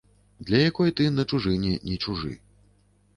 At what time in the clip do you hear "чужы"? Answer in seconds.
2.07-2.33